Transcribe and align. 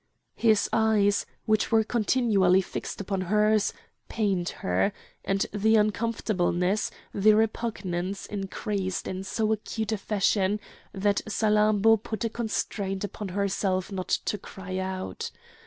His 0.33 0.67
eyes, 0.73 1.27
which 1.45 1.71
were 1.71 1.83
continually 1.83 2.61
fixed 2.63 2.99
upon 2.99 3.21
hers, 3.21 3.71
pained 4.09 4.49
her; 4.65 4.93
and 5.23 5.45
the 5.53 5.75
uncomfortableness, 5.75 6.89
the 7.13 7.33
repugnance 7.35 8.25
increased 8.25 9.07
in 9.07 9.23
so 9.23 9.51
acute 9.51 9.91
a 9.91 9.99
fashion 9.99 10.59
that 10.91 11.21
Salammbô 11.27 12.01
put 12.01 12.23
a 12.25 12.29
constraint 12.29 13.03
upon 13.03 13.27
herself 13.27 13.91
not 13.91 14.07
to 14.25 14.39
cry 14.39 14.79
out. 14.79 15.29